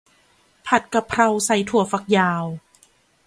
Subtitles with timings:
[0.67, 2.45] ผัดกะเพราใส่ถั่วฝักยาว